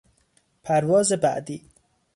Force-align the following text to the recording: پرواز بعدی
پرواز 0.63 1.11
بعدی 1.13 1.69